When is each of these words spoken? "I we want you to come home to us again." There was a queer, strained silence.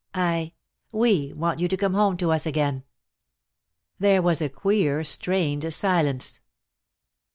"I 0.15 0.53
we 0.91 1.31
want 1.31 1.59
you 1.59 1.67
to 1.67 1.77
come 1.77 1.93
home 1.93 2.17
to 2.17 2.31
us 2.31 2.47
again." 2.47 2.85
There 3.99 4.23
was 4.23 4.41
a 4.41 4.49
queer, 4.49 5.03
strained 5.03 5.71
silence. 5.71 6.39